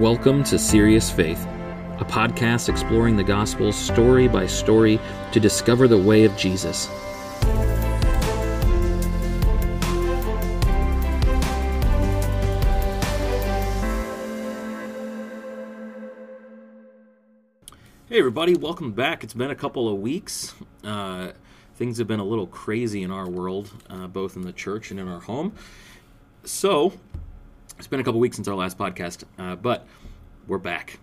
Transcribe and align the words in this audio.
Welcome 0.00 0.44
to 0.44 0.58
Serious 0.58 1.10
Faith, 1.10 1.46
a 1.98 2.06
podcast 2.06 2.70
exploring 2.70 3.16
the 3.16 3.22
gospel 3.22 3.70
story 3.70 4.28
by 4.28 4.46
story 4.46 4.98
to 5.32 5.38
discover 5.38 5.86
the 5.86 5.98
way 5.98 6.24
of 6.24 6.34
Jesus. 6.38 6.86
Hey, 18.08 18.18
everybody, 18.18 18.54
welcome 18.54 18.92
back. 18.92 19.22
It's 19.22 19.34
been 19.34 19.50
a 19.50 19.54
couple 19.54 19.86
of 19.86 20.00
weeks. 20.00 20.54
Uh, 20.82 21.32
things 21.74 21.98
have 21.98 22.06
been 22.06 22.20
a 22.20 22.24
little 22.24 22.46
crazy 22.46 23.02
in 23.02 23.10
our 23.10 23.28
world, 23.28 23.70
uh, 23.90 24.06
both 24.06 24.34
in 24.34 24.40
the 24.40 24.54
church 24.54 24.90
and 24.90 24.98
in 24.98 25.08
our 25.08 25.20
home. 25.20 25.52
So, 26.44 26.94
it's 27.80 27.86
been 27.86 27.98
a 27.98 28.04
couple 28.04 28.20
weeks 28.20 28.36
since 28.36 28.46
our 28.46 28.54
last 28.54 28.76
podcast, 28.76 29.24
uh, 29.38 29.56
but 29.56 29.86
we're 30.46 30.58
back. 30.58 30.98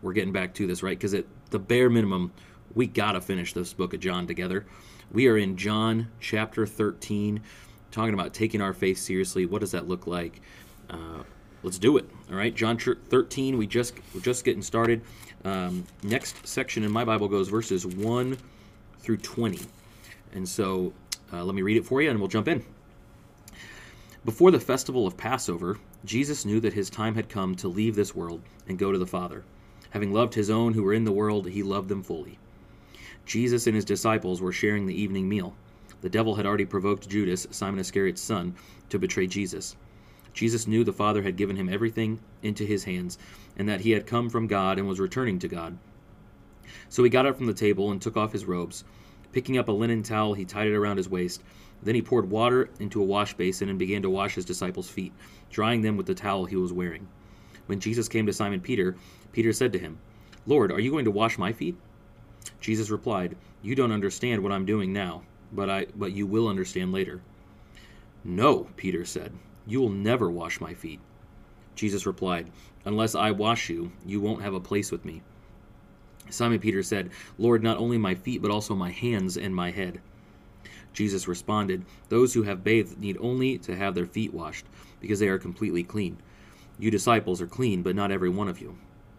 We're 0.00 0.14
getting 0.14 0.32
back 0.32 0.54
to 0.54 0.66
this, 0.66 0.82
right? 0.82 0.96
Because 0.96 1.12
at 1.12 1.26
the 1.50 1.58
bare 1.58 1.90
minimum, 1.90 2.32
we 2.74 2.86
got 2.86 3.12
to 3.12 3.20
finish 3.20 3.52
this 3.52 3.74
book 3.74 3.92
of 3.92 4.00
John 4.00 4.26
together. 4.26 4.64
We 5.12 5.28
are 5.28 5.36
in 5.36 5.58
John 5.58 6.08
chapter 6.20 6.66
13, 6.66 7.42
talking 7.90 8.14
about 8.14 8.32
taking 8.32 8.62
our 8.62 8.72
faith 8.72 8.96
seriously. 8.96 9.44
What 9.44 9.60
does 9.60 9.72
that 9.72 9.86
look 9.86 10.06
like? 10.06 10.40
Uh, 10.88 11.22
let's 11.62 11.78
do 11.78 11.98
it. 11.98 12.08
All 12.30 12.36
right, 12.36 12.54
John 12.54 12.78
13. 12.78 13.58
We 13.58 13.66
just 13.66 13.92
we're 14.14 14.22
just 14.22 14.42
getting 14.42 14.62
started. 14.62 15.02
Um, 15.44 15.84
next 16.02 16.46
section 16.46 16.82
in 16.82 16.90
my 16.90 17.04
Bible 17.04 17.28
goes 17.28 17.50
verses 17.50 17.84
1 17.86 18.38
through 19.00 19.18
20, 19.18 19.60
and 20.32 20.48
so 20.48 20.94
uh, 21.30 21.44
let 21.44 21.54
me 21.54 21.60
read 21.60 21.76
it 21.76 21.84
for 21.84 22.00
you, 22.00 22.08
and 22.08 22.18
we'll 22.18 22.28
jump 22.28 22.48
in. 22.48 22.64
Before 24.24 24.50
the 24.50 24.60
festival 24.60 25.06
of 25.06 25.14
Passover, 25.18 25.78
Jesus 26.04 26.44
knew 26.44 26.58
that 26.60 26.72
his 26.72 26.90
time 26.90 27.14
had 27.14 27.28
come 27.28 27.54
to 27.56 27.68
leave 27.68 27.94
this 27.94 28.14
world 28.14 28.40
and 28.66 28.78
go 28.78 28.90
to 28.90 28.98
the 28.98 29.06
Father. 29.06 29.44
Having 29.90 30.12
loved 30.12 30.34
his 30.34 30.50
own 30.50 30.74
who 30.74 30.82
were 30.82 30.92
in 30.92 31.04
the 31.04 31.12
world, 31.12 31.48
he 31.48 31.62
loved 31.62 31.88
them 31.88 32.02
fully. 32.02 32.38
Jesus 33.24 33.66
and 33.66 33.76
his 33.76 33.84
disciples 33.84 34.40
were 34.40 34.52
sharing 34.52 34.86
the 34.86 35.00
evening 35.00 35.28
meal. 35.28 35.54
The 36.00 36.08
devil 36.08 36.34
had 36.34 36.46
already 36.46 36.64
provoked 36.64 37.08
Judas, 37.08 37.46
Simon 37.50 37.78
Iscariot's 37.78 38.20
son, 38.20 38.56
to 38.88 38.98
betray 38.98 39.28
Jesus. 39.28 39.76
Jesus 40.34 40.66
knew 40.66 40.82
the 40.82 40.92
Father 40.92 41.22
had 41.22 41.36
given 41.36 41.56
him 41.56 41.68
everything 41.68 42.18
into 42.42 42.64
his 42.64 42.84
hands, 42.84 43.18
and 43.56 43.68
that 43.68 43.82
he 43.82 43.92
had 43.92 44.06
come 44.06 44.28
from 44.28 44.48
God 44.48 44.78
and 44.78 44.88
was 44.88 44.98
returning 44.98 45.38
to 45.38 45.48
God. 45.48 45.78
So 46.88 47.04
he 47.04 47.10
got 47.10 47.26
up 47.26 47.36
from 47.36 47.46
the 47.46 47.54
table 47.54 47.92
and 47.92 48.02
took 48.02 48.16
off 48.16 48.32
his 48.32 48.44
robes. 48.44 48.82
Picking 49.30 49.56
up 49.56 49.68
a 49.68 49.72
linen 49.72 50.02
towel, 50.02 50.34
he 50.34 50.44
tied 50.44 50.66
it 50.66 50.74
around 50.74 50.96
his 50.96 51.08
waist. 51.08 51.42
Then 51.82 51.94
he 51.94 52.02
poured 52.02 52.30
water 52.30 52.70
into 52.78 53.00
a 53.00 53.04
wash 53.04 53.34
basin 53.34 53.68
and 53.68 53.78
began 53.78 54.02
to 54.02 54.10
wash 54.10 54.34
his 54.34 54.44
disciples' 54.44 54.88
feet, 54.88 55.12
drying 55.50 55.82
them 55.82 55.96
with 55.96 56.06
the 56.06 56.14
towel 56.14 56.44
he 56.44 56.56
was 56.56 56.72
wearing. 56.72 57.08
When 57.66 57.80
Jesus 57.80 58.08
came 58.08 58.26
to 58.26 58.32
Simon 58.32 58.60
Peter, 58.60 58.96
Peter 59.32 59.52
said 59.52 59.72
to 59.72 59.78
him, 59.78 59.98
Lord, 60.46 60.72
are 60.72 60.80
you 60.80 60.90
going 60.90 61.04
to 61.04 61.10
wash 61.10 61.38
my 61.38 61.52
feet? 61.52 61.76
Jesus 62.60 62.90
replied, 62.90 63.36
You 63.62 63.74
don't 63.74 63.92
understand 63.92 64.42
what 64.42 64.52
I'm 64.52 64.64
doing 64.64 64.92
now, 64.92 65.22
but 65.52 65.70
I 65.70 65.86
but 65.94 66.12
you 66.12 66.26
will 66.26 66.48
understand 66.48 66.92
later. 66.92 67.20
No, 68.24 68.68
Peter 68.76 69.04
said, 69.04 69.32
You 69.66 69.80
will 69.80 69.90
never 69.90 70.30
wash 70.30 70.60
my 70.60 70.74
feet. 70.74 71.00
Jesus 71.74 72.06
replied, 72.06 72.50
Unless 72.84 73.14
I 73.14 73.30
wash 73.30 73.70
you, 73.70 73.92
you 74.04 74.20
won't 74.20 74.42
have 74.42 74.54
a 74.54 74.60
place 74.60 74.90
with 74.90 75.04
me. 75.04 75.22
Simon 76.30 76.58
Peter 76.58 76.82
said, 76.82 77.10
Lord, 77.38 77.62
not 77.62 77.78
only 77.78 77.98
my 77.98 78.14
feet, 78.14 78.42
but 78.42 78.50
also 78.50 78.74
my 78.74 78.90
hands 78.90 79.36
and 79.36 79.54
my 79.54 79.70
head. 79.70 80.00
Jesus 80.92 81.26
responded, 81.26 81.84
Those 82.08 82.34
who 82.34 82.42
have 82.42 82.64
bathed 82.64 82.98
need 82.98 83.16
only 83.20 83.58
to 83.58 83.76
have 83.76 83.94
their 83.94 84.06
feet 84.06 84.34
washed, 84.34 84.66
because 85.00 85.18
they 85.18 85.28
are 85.28 85.38
completely 85.38 85.82
clean. 85.82 86.18
You 86.78 86.90
disciples 86.90 87.40
are 87.40 87.46
clean, 87.46 87.82
but 87.82 87.96
not 87.96 88.10
every 88.10 88.28
one 88.28 88.48
of 88.48 88.60
you. 88.60 88.76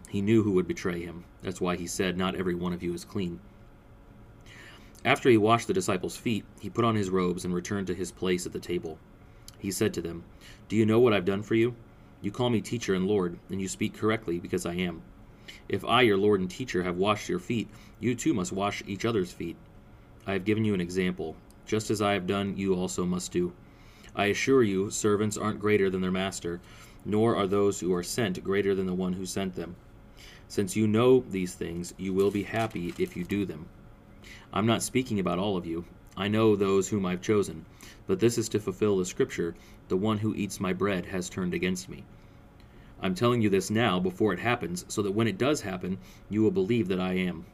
He 0.08 0.20
knew 0.20 0.42
who 0.42 0.52
would 0.52 0.68
betray 0.68 1.02
him. 1.02 1.24
That's 1.42 1.60
why 1.60 1.76
he 1.76 1.86
said, 1.86 2.16
Not 2.16 2.36
every 2.36 2.54
one 2.54 2.72
of 2.72 2.82
you 2.82 2.94
is 2.94 3.04
clean. 3.04 3.40
After 5.04 5.28
he 5.28 5.36
washed 5.36 5.66
the 5.66 5.74
disciples' 5.74 6.16
feet, 6.16 6.44
he 6.60 6.70
put 6.70 6.84
on 6.84 6.94
his 6.94 7.10
robes 7.10 7.44
and 7.44 7.54
returned 7.54 7.88
to 7.88 7.94
his 7.94 8.12
place 8.12 8.46
at 8.46 8.52
the 8.52 8.60
table. 8.60 8.98
He 9.58 9.70
said 9.70 9.92
to 9.94 10.02
them, 10.02 10.24
Do 10.68 10.76
you 10.76 10.86
know 10.86 11.00
what 11.00 11.12
I've 11.12 11.24
done 11.24 11.42
for 11.42 11.54
you? 11.54 11.74
You 12.22 12.30
call 12.30 12.50
me 12.50 12.60
teacher 12.60 12.94
and 12.94 13.06
Lord, 13.06 13.38
and 13.50 13.60
you 13.60 13.68
speak 13.68 13.94
correctly 13.94 14.38
because 14.38 14.64
I 14.64 14.74
am. 14.74 15.02
If 15.68 15.84
I, 15.84 16.02
your 16.02 16.16
Lord 16.16 16.40
and 16.40 16.50
teacher, 16.50 16.84
have 16.84 16.96
washed 16.96 17.28
your 17.28 17.38
feet, 17.38 17.68
you 18.00 18.14
too 18.14 18.32
must 18.32 18.52
wash 18.52 18.82
each 18.86 19.04
other's 19.04 19.32
feet. 19.32 19.56
I 20.26 20.32
have 20.32 20.44
given 20.44 20.64
you 20.64 20.74
an 20.74 20.80
example 20.80 21.36
just 21.66 21.90
as 21.90 22.02
I 22.02 22.12
have 22.12 22.26
done, 22.26 22.56
you 22.56 22.74
also 22.74 23.04
must 23.04 23.32
do. 23.32 23.52
I 24.16 24.26
assure 24.26 24.62
you, 24.62 24.90
servants 24.90 25.36
aren't 25.36 25.60
greater 25.60 25.90
than 25.90 26.00
their 26.00 26.10
master, 26.10 26.60
nor 27.04 27.36
are 27.36 27.46
those 27.46 27.80
who 27.80 27.92
are 27.92 28.02
sent 28.02 28.44
greater 28.44 28.74
than 28.74 28.86
the 28.86 28.94
one 28.94 29.14
who 29.14 29.26
sent 29.26 29.54
them. 29.54 29.76
Since 30.46 30.76
you 30.76 30.86
know 30.86 31.24
these 31.30 31.54
things, 31.54 31.94
you 31.96 32.12
will 32.12 32.30
be 32.30 32.44
happy 32.44 32.94
if 32.98 33.16
you 33.16 33.24
do 33.24 33.44
them. 33.44 33.66
I'm 34.52 34.66
not 34.66 34.82
speaking 34.82 35.18
about 35.18 35.38
all 35.38 35.56
of 35.56 35.66
you. 35.66 35.84
I 36.16 36.28
know 36.28 36.54
those 36.54 36.88
whom 36.88 37.04
I've 37.04 37.22
chosen, 37.22 37.64
but 38.06 38.20
this 38.20 38.38
is 38.38 38.48
to 38.50 38.60
fulfill 38.60 38.98
the 38.98 39.04
scripture 39.04 39.54
the 39.88 39.96
one 39.96 40.18
who 40.18 40.34
eats 40.34 40.60
my 40.60 40.72
bread 40.72 41.06
has 41.06 41.28
turned 41.28 41.54
against 41.54 41.88
me. 41.88 42.04
I'm 43.02 43.14
telling 43.14 43.42
you 43.42 43.50
this 43.50 43.70
now 43.70 43.98
before 43.98 44.32
it 44.32 44.38
happens, 44.38 44.84
so 44.88 45.02
that 45.02 45.12
when 45.12 45.26
it 45.26 45.38
does 45.38 45.60
happen, 45.62 45.98
you 46.30 46.42
will 46.42 46.52
believe 46.52 46.88
that 46.88 47.00
I 47.00 47.14
am. 47.14 47.46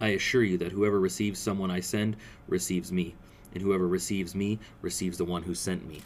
I 0.00 0.08
assure 0.08 0.42
you 0.42 0.58
that 0.58 0.72
whoever 0.72 1.00
receives 1.00 1.38
someone 1.38 1.70
I 1.70 1.80
send 1.80 2.16
receives 2.48 2.92
me, 2.92 3.14
and 3.52 3.62
whoever 3.62 3.86
receives 3.86 4.34
me 4.34 4.58
receives 4.82 5.18
the 5.18 5.24
one 5.24 5.42
who 5.42 5.54
sent 5.54 5.86
me. 5.86 6.02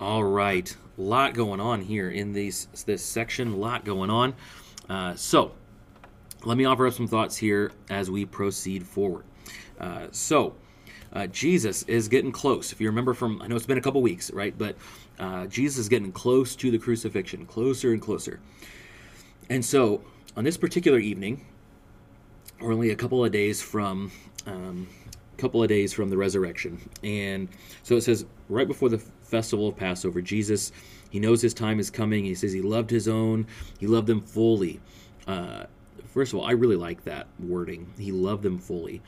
All 0.00 0.24
right, 0.24 0.74
a 0.96 1.00
lot 1.00 1.34
going 1.34 1.60
on 1.60 1.80
here 1.80 2.10
in 2.10 2.32
these, 2.32 2.68
this 2.86 3.04
section, 3.04 3.52
a 3.52 3.56
lot 3.56 3.84
going 3.84 4.10
on. 4.10 4.34
Uh, 4.88 5.14
so, 5.14 5.52
let 6.44 6.56
me 6.56 6.64
offer 6.64 6.86
up 6.86 6.94
some 6.94 7.06
thoughts 7.06 7.36
here 7.36 7.70
as 7.90 8.10
we 8.10 8.24
proceed 8.24 8.86
forward. 8.86 9.24
Uh, 9.78 10.06
so, 10.10 10.54
uh, 11.12 11.26
Jesus 11.26 11.82
is 11.84 12.08
getting 12.08 12.32
close. 12.32 12.72
If 12.72 12.80
you 12.80 12.86
remember 12.88 13.14
from, 13.14 13.42
I 13.42 13.46
know 13.46 13.56
it's 13.56 13.66
been 13.66 13.78
a 13.78 13.82
couple 13.82 14.00
weeks, 14.00 14.30
right? 14.30 14.56
But 14.56 14.76
uh, 15.18 15.46
Jesus 15.46 15.78
is 15.78 15.88
getting 15.88 16.12
close 16.12 16.56
to 16.56 16.70
the 16.70 16.78
crucifixion, 16.78 17.46
closer 17.46 17.92
and 17.92 18.00
closer. 18.00 18.40
And 19.48 19.64
so, 19.64 20.02
on 20.36 20.44
this 20.44 20.56
particular 20.56 20.98
evening, 20.98 21.44
we're 22.60 22.72
only 22.72 22.90
a 22.90 22.96
couple 22.96 23.24
of 23.24 23.32
days 23.32 23.60
from 23.62 24.10
um, 24.46 24.88
couple 25.36 25.62
of 25.62 25.68
days 25.68 25.92
from 25.92 26.10
the 26.10 26.16
resurrection, 26.16 26.78
and 27.02 27.48
so 27.82 27.96
it 27.96 28.02
says 28.02 28.26
right 28.48 28.68
before 28.68 28.88
the 28.88 28.98
festival 28.98 29.68
of 29.68 29.76
Passover, 29.76 30.20
Jesus 30.20 30.72
he 31.10 31.18
knows 31.18 31.42
his 31.42 31.52
time 31.52 31.80
is 31.80 31.90
coming. 31.90 32.24
He 32.24 32.34
says 32.34 32.52
he 32.52 32.62
loved 32.62 32.90
his 32.90 33.08
own, 33.08 33.46
he 33.78 33.86
loved 33.86 34.06
them 34.06 34.20
fully. 34.20 34.80
Uh, 35.26 35.64
first 36.06 36.32
of 36.32 36.38
all, 36.38 36.46
I 36.46 36.52
really 36.52 36.76
like 36.76 37.04
that 37.04 37.26
wording. 37.38 37.92
He 37.98 38.12
loved 38.12 38.42
them 38.42 38.58
fully. 38.58 39.02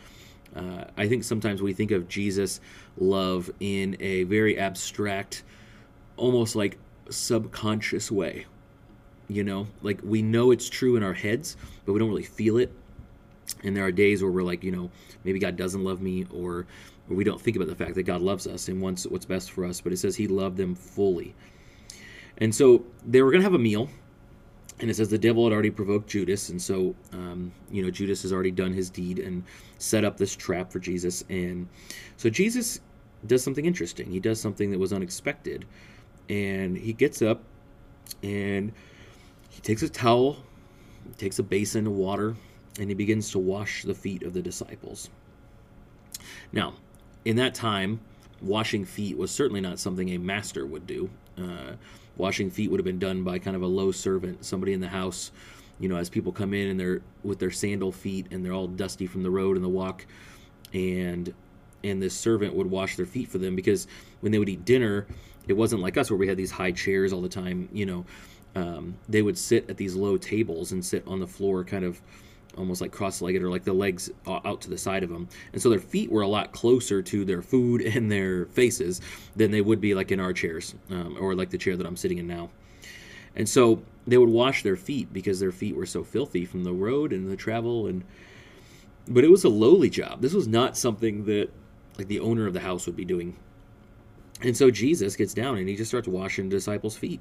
Uh, 0.54 0.84
I 0.96 1.08
think 1.08 1.24
sometimes 1.24 1.62
we 1.62 1.72
think 1.72 1.92
of 1.92 2.08
Jesus' 2.08 2.60
love 2.98 3.50
in 3.60 3.96
a 4.00 4.24
very 4.24 4.58
abstract, 4.58 5.44
almost 6.16 6.56
like 6.56 6.78
subconscious 7.08 8.10
way 8.10 8.46
you 9.34 9.44
know 9.44 9.66
like 9.82 10.00
we 10.02 10.22
know 10.22 10.50
it's 10.50 10.68
true 10.68 10.96
in 10.96 11.02
our 11.02 11.12
heads 11.12 11.56
but 11.84 11.92
we 11.92 11.98
don't 11.98 12.08
really 12.08 12.22
feel 12.22 12.58
it. 12.58 12.72
And 13.64 13.76
there 13.76 13.84
are 13.84 13.92
days 13.92 14.22
where 14.22 14.30
we're 14.30 14.42
like 14.42 14.62
you 14.62 14.72
know 14.72 14.90
maybe 15.24 15.38
god 15.38 15.56
doesn't 15.56 15.82
love 15.82 16.00
me 16.00 16.26
or, 16.32 16.66
or 17.08 17.16
we 17.16 17.24
don't 17.24 17.40
think 17.40 17.56
about 17.56 17.68
the 17.68 17.74
fact 17.74 17.94
that 17.94 18.04
god 18.04 18.22
loves 18.22 18.46
us 18.46 18.68
and 18.68 18.80
wants 18.80 19.06
what's 19.06 19.26
best 19.26 19.50
for 19.50 19.64
us 19.64 19.80
but 19.80 19.92
it 19.92 19.98
says 19.98 20.16
he 20.16 20.26
loved 20.26 20.56
them 20.56 20.74
fully. 20.74 21.34
And 22.38 22.54
so 22.54 22.84
they 23.06 23.22
were 23.22 23.30
going 23.30 23.40
to 23.40 23.44
have 23.44 23.54
a 23.54 23.58
meal 23.58 23.88
and 24.80 24.90
it 24.90 24.94
says 24.94 25.08
the 25.08 25.18
devil 25.18 25.44
had 25.44 25.52
already 25.52 25.70
provoked 25.70 26.08
judas 26.08 26.48
and 26.48 26.60
so 26.60 26.94
um, 27.12 27.52
you 27.70 27.82
know 27.82 27.90
judas 27.90 28.22
has 28.22 28.32
already 28.32 28.50
done 28.50 28.72
his 28.72 28.90
deed 28.90 29.18
and 29.18 29.44
set 29.78 30.04
up 30.04 30.16
this 30.16 30.34
trap 30.34 30.72
for 30.72 30.78
jesus 30.78 31.24
and 31.28 31.68
so 32.16 32.30
jesus 32.30 32.80
does 33.26 33.42
something 33.42 33.64
interesting. 33.64 34.10
He 34.10 34.20
does 34.20 34.40
something 34.40 34.70
that 34.70 34.78
was 34.78 34.92
unexpected 34.92 35.64
and 36.28 36.76
he 36.76 36.92
gets 36.92 37.22
up 37.22 37.42
and 38.22 38.72
he 39.52 39.60
takes 39.60 39.82
a 39.82 39.88
towel, 39.88 40.38
takes 41.18 41.38
a 41.38 41.42
basin 41.42 41.86
of 41.86 41.92
water, 41.92 42.34
and 42.80 42.88
he 42.88 42.94
begins 42.94 43.30
to 43.32 43.38
wash 43.38 43.82
the 43.82 43.94
feet 43.94 44.22
of 44.22 44.32
the 44.32 44.40
disciples. 44.40 45.10
Now, 46.52 46.74
in 47.24 47.36
that 47.36 47.54
time, 47.54 48.00
washing 48.40 48.84
feet 48.84 49.16
was 49.16 49.30
certainly 49.30 49.60
not 49.60 49.78
something 49.78 50.08
a 50.10 50.18
master 50.18 50.66
would 50.66 50.86
do. 50.86 51.10
Uh, 51.38 51.72
washing 52.16 52.50
feet 52.50 52.70
would 52.70 52.80
have 52.80 52.84
been 52.84 52.98
done 52.98 53.22
by 53.22 53.38
kind 53.38 53.54
of 53.54 53.62
a 53.62 53.66
low 53.66 53.92
servant, 53.92 54.44
somebody 54.44 54.72
in 54.72 54.80
the 54.80 54.88
house. 54.88 55.32
You 55.78 55.88
know, 55.88 55.96
as 55.96 56.08
people 56.08 56.32
come 56.32 56.54
in 56.54 56.68
and 56.68 56.80
they're 56.80 57.02
with 57.22 57.38
their 57.38 57.50
sandal 57.50 57.92
feet 57.92 58.26
and 58.30 58.44
they're 58.44 58.52
all 58.52 58.68
dusty 58.68 59.06
from 59.06 59.22
the 59.22 59.30
road 59.30 59.56
and 59.56 59.64
the 59.64 59.68
walk, 59.68 60.06
and 60.72 61.32
and 61.84 62.00
this 62.00 62.14
servant 62.14 62.54
would 62.54 62.70
wash 62.70 62.96
their 62.96 63.06
feet 63.06 63.28
for 63.28 63.38
them 63.38 63.56
because 63.56 63.86
when 64.20 64.30
they 64.32 64.38
would 64.38 64.48
eat 64.48 64.64
dinner, 64.64 65.06
it 65.48 65.54
wasn't 65.54 65.82
like 65.82 65.96
us 65.96 66.10
where 66.10 66.16
we 66.16 66.28
had 66.28 66.36
these 66.36 66.50
high 66.50 66.70
chairs 66.70 67.12
all 67.12 67.20
the 67.20 67.28
time. 67.28 67.68
You 67.72 67.86
know, 67.86 68.04
um, 68.54 68.96
they 69.08 69.22
would 69.22 69.38
sit 69.38 69.70
at 69.70 69.76
these 69.76 69.94
low 69.94 70.16
tables 70.16 70.72
and 70.72 70.84
sit 70.84 71.06
on 71.06 71.20
the 71.20 71.26
floor, 71.26 71.64
kind 71.64 71.84
of 71.84 72.00
almost 72.58 72.82
like 72.82 72.92
cross-legged 72.92 73.42
or 73.42 73.50
like 73.50 73.64
the 73.64 73.72
legs 73.72 74.10
out 74.28 74.60
to 74.60 74.68
the 74.68 74.76
side 74.76 75.02
of 75.02 75.08
them 75.08 75.26
and 75.54 75.62
so 75.62 75.70
their 75.70 75.80
feet 75.80 76.12
were 76.12 76.20
a 76.20 76.28
lot 76.28 76.52
closer 76.52 77.00
to 77.00 77.24
their 77.24 77.40
food 77.40 77.80
and 77.96 78.12
their 78.12 78.44
faces 78.46 79.00
than 79.36 79.50
they 79.50 79.62
would 79.62 79.80
be 79.80 79.94
like 79.94 80.12
in 80.12 80.20
our 80.20 80.34
chairs 80.34 80.74
um, 80.90 81.16
or 81.18 81.34
like 81.34 81.48
the 81.48 81.56
chair 81.56 81.78
that 81.78 81.86
i'm 81.86 81.96
sitting 81.96 82.18
in 82.18 82.26
now 82.26 82.50
And 83.34 83.48
so 83.48 83.82
they 84.06 84.18
would 84.18 84.28
wash 84.28 84.62
their 84.62 84.76
feet 84.76 85.12
because 85.12 85.40
their 85.40 85.52
feet 85.52 85.76
were 85.76 85.86
so 85.86 86.04
filthy 86.04 86.44
from 86.44 86.64
the 86.64 86.72
road 86.72 87.12
and 87.12 87.30
the 87.30 87.36
travel 87.36 87.86
and 87.86 88.04
but 89.08 89.24
it 89.24 89.30
was 89.30 89.44
a 89.44 89.48
lowly 89.48 89.90
job. 89.90 90.20
This 90.20 90.32
was 90.32 90.46
not 90.46 90.76
something 90.76 91.24
that 91.24 91.50
like 91.98 92.06
the 92.08 92.20
owner 92.20 92.46
of 92.46 92.52
the 92.52 92.60
house 92.60 92.86
would 92.86 92.96
be 92.96 93.04
doing. 93.04 93.36
And 94.42 94.56
so 94.56 94.70
Jesus 94.70 95.16
gets 95.16 95.34
down 95.34 95.58
and 95.58 95.68
he 95.68 95.76
just 95.76 95.90
starts 95.90 96.08
washing 96.08 96.48
disciples' 96.48 96.96
feet. 96.96 97.20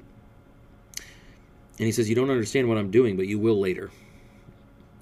And 1.82 1.86
he 1.88 1.90
says, 1.90 2.08
You 2.08 2.14
don't 2.14 2.30
understand 2.30 2.68
what 2.68 2.78
I'm 2.78 2.92
doing, 2.92 3.16
but 3.16 3.26
you 3.26 3.40
will 3.40 3.58
later. 3.58 3.90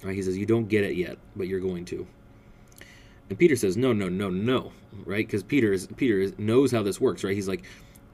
Right? 0.01 0.15
He 0.15 0.23
says, 0.23 0.35
You 0.35 0.47
don't 0.47 0.67
get 0.67 0.83
it 0.83 0.95
yet, 0.95 1.19
but 1.35 1.47
you're 1.47 1.59
going 1.59 1.85
to. 1.85 2.07
And 3.29 3.37
Peter 3.37 3.55
says, 3.55 3.77
No, 3.77 3.93
no, 3.93 4.09
no, 4.09 4.31
no. 4.31 4.71
Right? 5.05 5.23
Because 5.27 5.43
Peter 5.43 5.73
is 5.73 5.85
Peter 5.95 6.19
is, 6.19 6.33
knows 6.39 6.71
how 6.71 6.81
this 6.81 6.99
works, 6.99 7.23
right? 7.23 7.35
He's 7.35 7.47
like, 7.47 7.65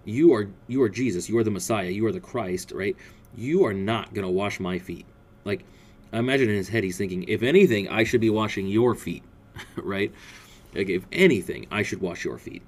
You 0.03 0.33
are 0.33 0.49
you 0.67 0.81
are 0.81 0.89
Jesus, 0.89 1.29
you 1.29 1.37
are 1.37 1.45
the 1.45 1.49
Messiah, 1.49 1.87
you 1.87 2.05
are 2.07 2.11
the 2.11 2.19
Christ, 2.19 2.73
right? 2.73 2.93
You 3.37 3.63
are 3.63 3.73
not 3.73 4.13
gonna 4.13 4.29
wash 4.29 4.59
my 4.59 4.79
feet. 4.79 5.05
Like, 5.45 5.63
I 6.11 6.19
imagine 6.19 6.49
in 6.49 6.57
his 6.57 6.67
head 6.67 6.83
he's 6.83 6.97
thinking, 6.97 7.23
if 7.29 7.43
anything, 7.43 7.87
I 7.87 8.03
should 8.03 8.19
be 8.19 8.29
washing 8.29 8.67
your 8.67 8.95
feet, 8.95 9.23
right? 9.77 10.11
Like, 10.75 10.89
if 10.89 11.05
anything, 11.13 11.67
I 11.71 11.83
should 11.83 12.01
wash 12.01 12.25
your 12.25 12.37
feet 12.37 12.63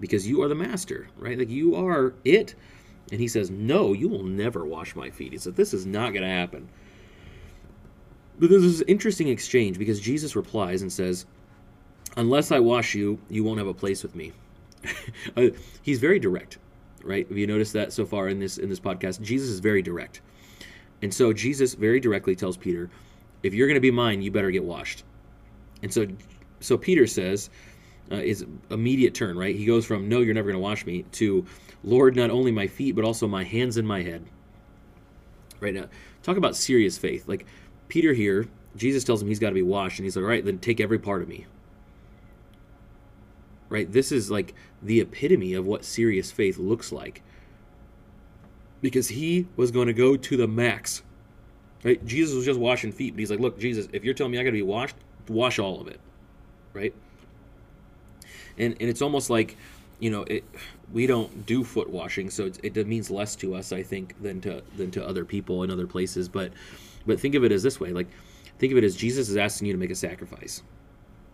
because 0.00 0.26
you 0.26 0.40
are 0.40 0.48
the 0.48 0.54
master, 0.54 1.08
right? 1.18 1.38
Like, 1.38 1.50
you 1.50 1.76
are 1.76 2.14
it. 2.24 2.54
And 3.10 3.20
he 3.20 3.28
says, 3.28 3.50
No, 3.50 3.92
you 3.92 4.08
will 4.08 4.22
never 4.22 4.64
wash 4.64 4.94
my 4.94 5.10
feet. 5.10 5.32
He 5.32 5.38
said, 5.38 5.56
This 5.56 5.74
is 5.74 5.86
not 5.86 6.12
going 6.12 6.22
to 6.22 6.28
happen. 6.28 6.68
But 8.38 8.50
there's 8.50 8.62
this 8.62 8.82
interesting 8.88 9.28
exchange 9.28 9.78
because 9.78 10.00
Jesus 10.00 10.36
replies 10.36 10.82
and 10.82 10.92
says, 10.92 11.26
Unless 12.16 12.52
I 12.52 12.60
wash 12.60 12.94
you, 12.94 13.18
you 13.28 13.44
won't 13.44 13.58
have 13.58 13.66
a 13.66 13.74
place 13.74 14.02
with 14.02 14.14
me. 14.14 14.32
Uh, 15.36 15.48
he's 15.82 16.00
very 16.00 16.18
direct, 16.18 16.58
right? 17.04 17.26
Have 17.28 17.38
you 17.38 17.46
noticed 17.46 17.72
that 17.72 17.92
so 17.92 18.04
far 18.04 18.28
in 18.28 18.40
this 18.40 18.58
in 18.58 18.68
this 18.68 18.80
podcast? 18.80 19.22
Jesus 19.22 19.48
is 19.48 19.60
very 19.60 19.80
direct. 19.80 20.20
And 21.00 21.14
so 21.14 21.32
Jesus 21.32 21.74
very 21.74 22.00
directly 22.00 22.34
tells 22.34 22.56
Peter, 22.56 22.90
if 23.42 23.54
you're 23.54 23.68
going 23.68 23.76
to 23.76 23.80
be 23.80 23.92
mine, 23.92 24.20
you 24.20 24.30
better 24.30 24.50
get 24.50 24.64
washed. 24.64 25.04
And 25.82 25.92
so 25.92 26.06
so 26.60 26.76
Peter 26.76 27.06
says, 27.06 27.48
uh, 28.10 28.16
is 28.16 28.44
immediate 28.70 29.14
turn, 29.14 29.38
right? 29.38 29.54
He 29.54 29.64
goes 29.64 29.86
from 29.86 30.08
no, 30.08 30.20
you're 30.20 30.34
never 30.34 30.50
going 30.50 30.60
to 30.60 30.62
wash 30.62 30.84
me 30.84 31.04
to 31.12 31.46
Lord, 31.84 32.16
not 32.16 32.30
only 32.30 32.50
my 32.52 32.66
feet 32.66 32.94
but 32.94 33.04
also 33.04 33.26
my 33.26 33.44
hands 33.44 33.76
and 33.76 33.86
my 33.86 34.02
head. 34.02 34.24
Right 35.60 35.74
now, 35.74 35.86
talk 36.22 36.36
about 36.36 36.56
serious 36.56 36.98
faith. 36.98 37.28
Like 37.28 37.46
Peter 37.88 38.12
here, 38.12 38.48
Jesus 38.76 39.04
tells 39.04 39.22
him 39.22 39.28
he's 39.28 39.38
got 39.38 39.50
to 39.50 39.54
be 39.54 39.62
washed, 39.62 39.98
and 39.98 40.04
he's 40.04 40.16
like, 40.16 40.22
all 40.22 40.28
right, 40.28 40.44
then 40.44 40.58
take 40.58 40.80
every 40.80 40.98
part 40.98 41.22
of 41.22 41.28
me. 41.28 41.46
Right? 43.68 43.90
This 43.90 44.12
is 44.12 44.30
like 44.30 44.54
the 44.82 45.00
epitome 45.00 45.54
of 45.54 45.66
what 45.66 45.84
serious 45.84 46.30
faith 46.30 46.58
looks 46.58 46.90
like. 46.90 47.22
Because 48.80 49.08
he 49.08 49.46
was 49.56 49.70
going 49.70 49.86
to 49.86 49.92
go 49.92 50.16
to 50.16 50.36
the 50.36 50.48
max. 50.48 51.02
Right? 51.84 52.04
Jesus 52.04 52.34
was 52.34 52.44
just 52.44 52.58
washing 52.58 52.92
feet, 52.92 53.14
but 53.14 53.20
he's 53.20 53.30
like, 53.30 53.40
look, 53.40 53.58
Jesus, 53.58 53.88
if 53.92 54.04
you're 54.04 54.14
telling 54.14 54.32
me 54.32 54.38
I 54.38 54.42
got 54.42 54.48
to 54.48 54.52
be 54.52 54.62
washed, 54.62 54.96
wash 55.28 55.58
all 55.58 55.80
of 55.80 55.88
it. 55.88 56.00
Right? 56.72 56.94
And 58.58 58.76
and 58.80 58.90
it's 58.90 59.02
almost 59.02 59.30
like, 59.30 59.56
you 60.02 60.10
know, 60.10 60.22
it, 60.24 60.44
we 60.92 61.06
don't 61.06 61.46
do 61.46 61.62
foot 61.62 61.88
washing, 61.88 62.28
so 62.28 62.46
it, 62.46 62.76
it 62.76 62.86
means 62.86 63.10
less 63.10 63.36
to 63.36 63.54
us, 63.54 63.72
I 63.72 63.82
think, 63.82 64.20
than 64.20 64.40
to 64.42 64.62
than 64.76 64.90
to 64.92 65.06
other 65.06 65.24
people 65.24 65.62
in 65.62 65.70
other 65.70 65.86
places. 65.86 66.28
But 66.28 66.52
but 67.06 67.20
think 67.20 67.34
of 67.34 67.44
it 67.44 67.52
as 67.52 67.62
this 67.62 67.78
way: 67.78 67.92
like, 67.92 68.08
think 68.58 68.72
of 68.72 68.78
it 68.78 68.84
as 68.84 68.96
Jesus 68.96 69.28
is 69.28 69.36
asking 69.36 69.68
you 69.68 69.72
to 69.74 69.78
make 69.78 69.90
a 69.90 69.94
sacrifice 69.94 70.62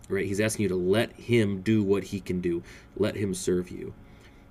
right? 0.09 0.27
He's 0.27 0.41
asking 0.41 0.65
you 0.65 0.69
to 0.71 0.77
let 0.77 1.13
him 1.13 1.61
do 1.63 1.83
what 1.83 2.05
he 2.05 2.21
can 2.21 2.41
do. 2.41 2.63
Let 2.97 3.15
him 3.15 3.35
serve 3.35 3.71
you. 3.71 3.95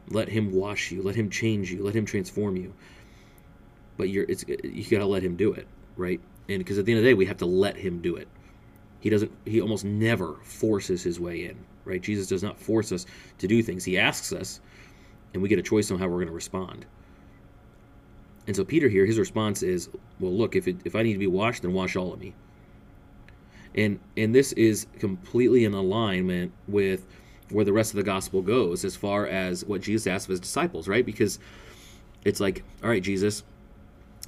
Let 0.10 0.30
him 0.30 0.54
wash 0.54 0.92
you. 0.92 1.02
Let 1.02 1.16
him 1.16 1.30
change 1.30 1.72
you. 1.72 1.84
Let 1.84 1.96
him 1.96 2.06
transform 2.06 2.56
you. 2.56 2.74
But 3.98 4.10
you're 4.10 4.25
it's 4.30 4.46
you 4.48 4.86
got 4.90 5.00
to 5.00 5.06
let 5.06 5.24
him 5.24 5.36
do 5.36 5.52
it, 5.54 5.68
right? 5.96 6.22
And 6.48 6.60
because 6.60 6.78
at 6.78 6.86
the 6.86 6.92
end 6.92 7.00
of 7.00 7.04
the 7.04 7.10
day, 7.10 7.13
we 7.16 7.25
have 7.25 7.38
to 7.38 7.46
let 7.46 7.75
him 7.75 8.02
do 8.02 8.16
it. 8.16 8.28
He 9.00 9.10
doesn't. 9.10 9.31
He 9.46 9.60
almost 9.60 9.84
never 9.84 10.36
forces 10.44 11.04
his 11.04 11.20
way 11.20 11.46
in, 11.46 11.58
right? 11.88 12.01
Jesus 12.01 12.28
does 12.28 12.44
not 12.44 12.60
force 12.60 12.92
us 12.92 13.06
to 13.39 13.48
do 13.48 13.63
things. 13.63 13.84
He 13.84 13.98
asks 13.98 14.34
us, 14.34 14.60
and 15.34 15.42
we 15.42 15.50
get 15.50 15.60
a 15.60 15.63
choice 15.63 15.89
on 15.92 16.00
how 16.00 16.06
we're 16.06 16.18
going 16.18 16.28
to 16.28 16.34
respond. 16.34 16.86
And 18.45 18.56
so 18.56 18.63
Peter 18.63 18.88
here, 18.88 19.06
his 19.06 19.19
response 19.19 19.63
is, 19.63 19.89
"Well, 20.19 20.31
look, 20.31 20.56
if 20.56 20.68
it, 20.68 20.78
if 20.86 20.95
I 20.95 21.04
need 21.04 21.13
to 21.13 21.19
be 21.19 21.28
washed, 21.28 21.63
then 21.63 21.74
wash 21.74 21.95
all 21.95 22.13
of 22.13 22.19
me." 22.19 22.34
and 23.78 24.00
and 24.18 24.34
this 24.34 24.51
is 24.54 24.88
completely 25.00 25.63
in 25.63 25.74
alignment 25.74 26.51
with 26.68 27.06
where 27.50 27.63
the 27.63 27.72
rest 27.72 27.92
of 27.92 27.98
the 27.98 28.04
gospel 28.04 28.42
goes 28.42 28.84
as 28.84 28.95
far 28.95 29.28
as 29.28 29.63
what 29.63 29.81
Jesus 29.81 30.07
asked 30.07 30.25
of 30.25 30.31
his 30.31 30.39
disciples, 30.42 30.88
right? 30.88 31.06
Because 31.06 31.39
it's 32.25 32.42
like, 32.42 32.62
all 32.84 32.89
right, 32.89 33.01
Jesus, 33.01 33.44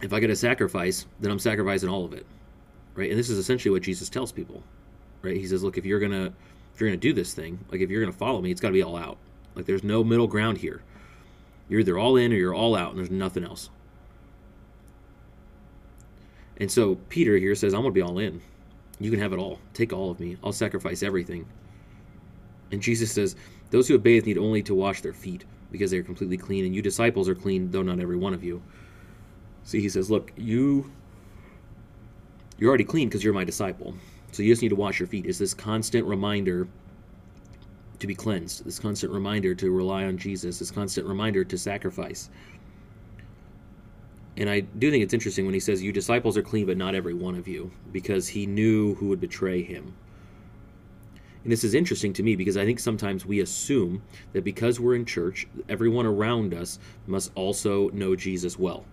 if 0.01 0.13
I 0.13 0.21
get 0.21 0.29
a 0.29 0.35
sacrifice, 0.37 1.05
then 1.19 1.29
I'm 1.29 1.39
sacrificing 1.39 1.89
all 1.89 2.05
of 2.05 2.13
it, 2.13 2.25
right? 2.95 3.09
And 3.09 3.19
this 3.19 3.29
is 3.29 3.37
essentially 3.37 3.71
what 3.71 3.81
Jesus 3.81 4.07
tells 4.07 4.31
people, 4.31 4.63
right? 5.21 5.35
He 5.35 5.45
says, 5.47 5.63
look, 5.63 5.77
if 5.77 5.85
you're 5.85 5.99
gonna 5.99 6.31
you're 6.79 6.89
gonna 6.89 6.97
do 6.97 7.13
this 7.13 7.33
thing, 7.33 7.59
like 7.71 7.81
if 7.81 7.89
you're 7.89 8.01
gonna 8.01 8.13
follow 8.13 8.41
me, 8.41 8.51
it's 8.51 8.61
got 8.61 8.69
to 8.69 8.73
be 8.73 8.83
all 8.83 8.97
out. 8.97 9.17
Like 9.55 9.65
there's 9.65 9.83
no 9.83 10.03
middle 10.03 10.27
ground 10.27 10.57
here. 10.57 10.81
You're 11.67 11.81
either 11.81 11.97
all 11.97 12.17
in 12.17 12.31
or 12.33 12.35
you're 12.35 12.53
all 12.53 12.75
out, 12.75 12.91
and 12.91 12.99
there's 12.99 13.11
nothing 13.11 13.43
else. 13.43 13.69
And 16.57 16.71
so 16.71 16.95
Peter 17.09 17.37
here 17.37 17.55
says, 17.55 17.73
I'm 17.73 17.81
gonna 17.81 17.91
be 17.91 18.01
all 18.01 18.19
in. 18.19 18.41
You 18.99 19.11
can 19.11 19.19
have 19.19 19.33
it 19.33 19.39
all. 19.39 19.59
Take 19.73 19.93
all 19.93 20.11
of 20.11 20.19
me. 20.19 20.37
I'll 20.43 20.51
sacrifice 20.51 21.03
everything. 21.03 21.45
And 22.71 22.81
Jesus 22.81 23.11
says, 23.11 23.35
Those 23.71 23.87
who 23.87 23.93
have 23.93 24.03
bathed 24.03 24.25
need 24.25 24.37
only 24.37 24.61
to 24.63 24.75
wash 24.75 25.01
their 25.01 25.13
feet, 25.13 25.45
because 25.71 25.91
they 25.91 25.97
are 25.97 26.03
completely 26.03 26.37
clean, 26.37 26.65
and 26.65 26.75
you 26.75 26.81
disciples 26.81 27.29
are 27.29 27.35
clean, 27.35 27.71
though 27.71 27.83
not 27.83 27.99
every 27.99 28.17
one 28.17 28.33
of 28.33 28.43
you. 28.43 28.61
See, 29.63 29.79
he 29.79 29.89
says, 29.89 30.11
Look, 30.11 30.33
you 30.35 30.91
you're 32.57 32.69
already 32.69 32.83
clean 32.83 33.07
because 33.07 33.23
you're 33.23 33.33
my 33.33 33.45
disciple. 33.45 33.95
So 34.31 34.43
you 34.43 34.51
just 34.51 34.61
need 34.61 34.69
to 34.69 34.75
wash 34.75 34.99
your 34.99 35.07
feet. 35.07 35.25
It's 35.25 35.39
this 35.39 35.53
constant 35.53 36.05
reminder 36.05 36.67
to 37.99 38.07
be 38.07 38.15
cleansed, 38.15 38.65
this 38.65 38.79
constant 38.79 39.11
reminder 39.11 39.53
to 39.55 39.71
rely 39.71 40.05
on 40.05 40.17
Jesus, 40.17 40.59
this 40.59 40.71
constant 40.71 41.07
reminder 41.07 41.43
to 41.43 41.57
sacrifice. 41.57 42.29
And 44.37 44.49
I 44.49 44.61
do 44.61 44.89
think 44.89 45.03
it's 45.03 45.13
interesting 45.13 45.45
when 45.45 45.53
he 45.53 45.59
says, 45.59 45.83
You 45.83 45.91
disciples 45.91 46.37
are 46.37 46.41
clean, 46.41 46.65
but 46.65 46.77
not 46.77 46.95
every 46.95 47.13
one 47.13 47.35
of 47.35 47.47
you, 47.47 47.71
because 47.91 48.27
he 48.27 48.45
knew 48.45 48.95
who 48.95 49.07
would 49.07 49.19
betray 49.19 49.61
him. 49.61 49.93
And 51.43 51.51
this 51.51 51.63
is 51.63 51.73
interesting 51.73 52.13
to 52.13 52.23
me 52.23 52.35
because 52.35 52.57
I 52.57 52.65
think 52.65 52.79
sometimes 52.79 53.25
we 53.25 53.39
assume 53.39 54.01
that 54.33 54.43
because 54.43 54.79
we're 54.79 54.95
in 54.95 55.05
church, 55.05 55.47
everyone 55.67 56.05
around 56.05 56.53
us 56.53 56.79
must 57.07 57.31
also 57.35 57.89
know 57.89 58.15
Jesus 58.15 58.59
well. 58.59 58.85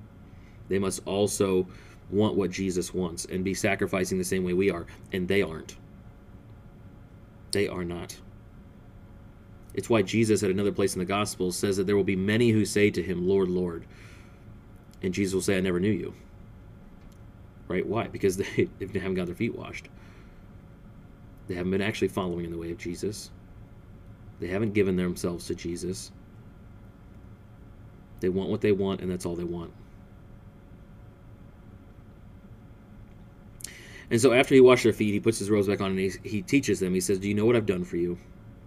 They 0.68 0.78
must 0.78 1.00
also 1.06 1.66
want 2.10 2.36
what 2.36 2.50
Jesus 2.50 2.94
wants 2.94 3.24
and 3.24 3.44
be 3.44 3.54
sacrificing 3.54 4.18
the 4.18 4.24
same 4.24 4.44
way 4.44 4.52
we 4.52 4.70
are. 4.70 4.86
And 5.12 5.26
they 5.26 5.42
aren't. 5.42 5.76
They 7.52 7.68
are 7.68 7.84
not. 7.84 8.16
It's 9.74 9.90
why 9.90 10.02
Jesus, 10.02 10.42
at 10.42 10.50
another 10.50 10.72
place 10.72 10.94
in 10.94 11.00
the 11.00 11.04
Gospels, 11.04 11.56
says 11.56 11.76
that 11.76 11.86
there 11.86 11.96
will 11.96 12.04
be 12.04 12.16
many 12.16 12.50
who 12.50 12.64
say 12.64 12.90
to 12.90 13.02
him, 13.02 13.26
Lord, 13.26 13.48
Lord 13.48 13.84
and 15.02 15.14
Jesus 15.14 15.34
will 15.34 15.42
say, 15.42 15.56
I 15.56 15.60
never 15.60 15.80
knew 15.80 15.90
you. 15.90 16.14
Right? 17.68 17.86
Why? 17.86 18.08
Because 18.08 18.36
they, 18.38 18.68
they 18.80 18.98
haven't 18.98 19.14
got 19.14 19.26
their 19.26 19.34
feet 19.34 19.56
washed. 19.56 19.88
They 21.48 21.54
haven't 21.54 21.70
been 21.70 21.82
actually 21.82 22.08
following 22.08 22.44
in 22.44 22.50
the 22.50 22.58
way 22.58 22.72
of 22.72 22.78
Jesus. 22.78 23.30
They 24.40 24.48
haven't 24.48 24.74
given 24.74 24.96
themselves 24.96 25.46
to 25.46 25.54
Jesus. 25.54 26.10
They 28.20 28.28
want 28.28 28.50
what 28.50 28.60
they 28.60 28.72
want, 28.72 29.00
and 29.00 29.10
that's 29.10 29.24
all 29.24 29.36
they 29.36 29.44
want. 29.44 29.72
And 34.10 34.20
so 34.20 34.32
after 34.32 34.54
he 34.54 34.60
washed 34.60 34.84
their 34.84 34.92
feet, 34.92 35.12
he 35.12 35.20
puts 35.20 35.38
his 35.38 35.50
robes 35.50 35.66
back 35.68 35.80
on 35.80 35.90
and 35.90 35.98
he, 35.98 36.12
he 36.22 36.42
teaches 36.42 36.80
them. 36.80 36.94
He 36.94 37.00
says, 37.00 37.18
Do 37.18 37.28
you 37.28 37.34
know 37.34 37.44
what 37.44 37.56
I've 37.56 37.66
done 37.66 37.84
for 37.84 37.96
you? 37.96 38.18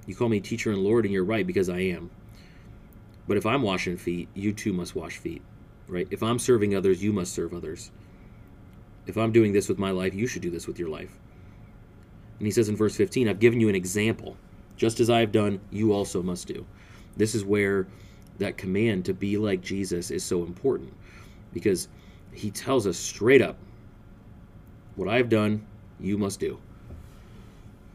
You 0.06 0.16
call 0.16 0.30
me 0.30 0.40
teacher 0.40 0.72
and 0.72 0.80
Lord, 0.80 1.06
and 1.06 1.14
you're 1.14 1.24
right 1.24 1.46
because 1.46 1.70
I 1.70 1.80
am. 1.80 2.10
But 3.28 3.38
if 3.38 3.46
I'm 3.46 3.62
washing 3.62 3.96
feet, 3.96 4.28
you 4.34 4.54
too 4.54 4.74
must 4.74 4.96
wash 4.96 5.18
feet 5.18 5.42
right? 5.90 6.08
If 6.12 6.24
I'm 6.24 6.40
serving 6.40 6.76
others, 6.76 7.04
you 7.04 7.12
must 7.12 7.34
serve 7.34 7.54
others. 7.54 7.92
If 9.08 9.18
I'm 9.18 9.32
doing 9.32 9.52
this 9.52 9.68
with 9.68 9.80
my 9.80 9.92
life, 9.92 10.14
you 10.14 10.28
should 10.28 10.42
do 10.42 10.52
this 10.52 10.68
with 10.68 10.80
your 10.80 10.90
life. 10.90 11.18
And 12.38 12.46
he 12.46 12.52
says 12.52 12.70
in 12.70 12.76
verse 12.76 12.96
15, 12.96 13.28
I've 13.28 13.40
given 13.40 13.60
you 13.60 13.70
an 13.70 13.76
example. 13.76 14.38
Just 14.78 15.00
as 15.00 15.10
I 15.10 15.20
have 15.20 15.32
done, 15.32 15.60
you 15.72 15.92
also 15.92 16.22
must 16.22 16.48
do. 16.48 16.66
This 17.18 17.36
is 17.36 17.44
where 17.44 17.88
that 18.38 18.58
command 18.58 19.04
to 19.06 19.14
be 19.14 19.36
like 19.36 19.62
Jesus 19.62 20.12
is 20.12 20.24
so 20.24 20.44
important 20.44 20.94
because 21.52 21.90
he 22.32 22.52
tells 22.52 22.88
us 22.88 22.98
straight 22.98 23.42
up 23.42 23.58
what 25.00 25.08
I've 25.08 25.30
done, 25.30 25.66
you 25.98 26.18
must 26.18 26.42
do. 26.42 26.60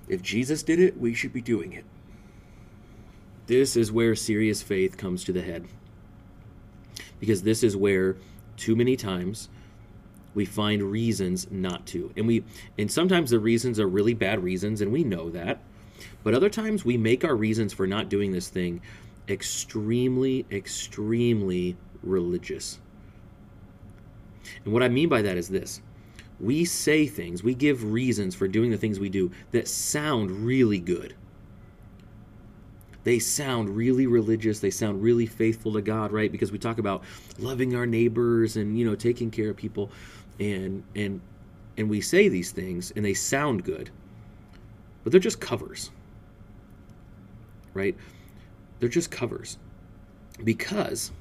If 0.08 0.22
Jesus 0.22 0.62
did 0.62 0.80
it, 0.80 0.98
we 0.98 1.12
should 1.12 1.34
be 1.34 1.42
doing 1.42 1.74
it. 1.74 1.84
This 3.46 3.76
is 3.76 3.92
where 3.92 4.14
serious 4.14 4.62
faith 4.62 4.96
comes 4.96 5.22
to 5.24 5.32
the 5.32 5.42
head 5.42 5.66
because 7.20 7.42
this 7.42 7.62
is 7.62 7.76
where 7.76 8.16
too 8.56 8.74
many 8.74 8.96
times 8.96 9.50
we 10.34 10.46
find 10.46 10.82
reasons 10.82 11.46
not 11.50 11.86
to. 11.88 12.10
And 12.16 12.26
we 12.26 12.42
and 12.78 12.90
sometimes 12.90 13.30
the 13.30 13.38
reasons 13.38 13.78
are 13.78 13.86
really 13.86 14.14
bad 14.14 14.42
reasons 14.42 14.80
and 14.80 14.90
we 14.90 15.04
know 15.04 15.28
that. 15.28 15.60
But 16.22 16.32
other 16.32 16.48
times 16.48 16.86
we 16.86 16.96
make 16.96 17.22
our 17.22 17.36
reasons 17.36 17.74
for 17.74 17.86
not 17.86 18.08
doing 18.08 18.32
this 18.32 18.48
thing 18.48 18.80
extremely 19.28 20.46
extremely 20.50 21.76
religious. 22.02 22.78
And 24.64 24.72
what 24.72 24.82
I 24.82 24.88
mean 24.88 25.10
by 25.10 25.20
that 25.20 25.36
is 25.36 25.48
this 25.48 25.82
we 26.44 26.64
say 26.64 27.06
things, 27.06 27.42
we 27.42 27.54
give 27.54 27.92
reasons 27.92 28.34
for 28.34 28.46
doing 28.46 28.70
the 28.70 28.76
things 28.76 29.00
we 29.00 29.08
do 29.08 29.30
that 29.52 29.66
sound 29.68 30.30
really 30.30 30.78
good. 30.78 31.14
They 33.04 33.18
sound 33.18 33.76
really 33.76 34.06
religious, 34.06 34.60
they 34.60 34.70
sound 34.70 35.02
really 35.02 35.26
faithful 35.26 35.74
to 35.74 35.82
God, 35.82 36.10
right? 36.12 36.32
Because 36.32 36.52
we 36.52 36.58
talk 36.58 36.78
about 36.78 37.02
loving 37.38 37.74
our 37.74 37.86
neighbors 37.86 38.56
and, 38.56 38.78
you 38.78 38.84
know, 38.84 38.94
taking 38.94 39.30
care 39.30 39.50
of 39.50 39.56
people 39.56 39.90
and 40.40 40.82
and 40.96 41.20
and 41.76 41.88
we 41.88 42.00
say 42.00 42.28
these 42.28 42.50
things 42.50 42.92
and 42.96 43.04
they 43.04 43.14
sound 43.14 43.64
good. 43.64 43.90
But 45.02 45.12
they're 45.12 45.20
just 45.20 45.40
covers. 45.40 45.90
Right? 47.74 47.96
They're 48.80 48.88
just 48.88 49.10
covers. 49.10 49.58
Because 50.42 51.12